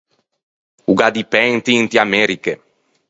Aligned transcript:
O 0.89 0.91
gh’à 0.97 1.07
di 1.15 1.23
pænti 1.31 1.71
inte 1.81 1.95
Americhe. 2.05 2.53